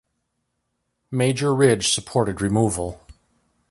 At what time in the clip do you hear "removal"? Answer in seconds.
2.41-3.05